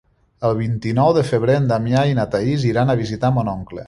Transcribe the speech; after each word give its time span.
El 0.47 0.55
vint-i-nou 0.59 1.11
de 1.17 1.23
febrer 1.27 1.57
en 1.63 1.67
Damià 1.71 2.01
i 2.13 2.17
na 2.21 2.25
Thaís 2.37 2.65
iran 2.71 2.95
a 2.95 2.97
visitar 3.03 3.31
mon 3.37 3.53
oncle. 3.53 3.79